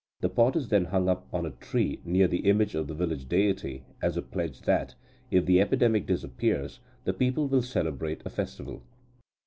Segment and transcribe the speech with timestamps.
[0.21, 3.29] The pot is then hung up on a tree near the image of the village
[3.29, 4.95] deity, as a pledge that,
[5.29, 8.81] if the epidemic disappears, the people will celebrate a festival."